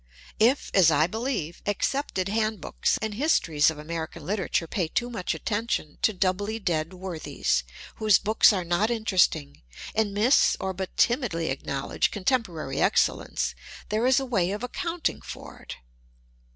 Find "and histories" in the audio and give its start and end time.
3.03-3.69